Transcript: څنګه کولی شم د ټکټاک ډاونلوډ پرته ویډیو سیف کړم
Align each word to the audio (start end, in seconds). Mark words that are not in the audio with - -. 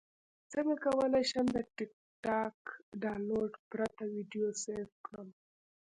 څنګه 0.53 0.75
کولی 0.85 1.23
شم 1.31 1.45
د 1.55 1.57
ټکټاک 1.75 2.57
ډاونلوډ 3.01 3.51
پرته 3.71 4.03
ویډیو 4.13 4.47
سیف 4.63 4.89
کړم 5.05 5.27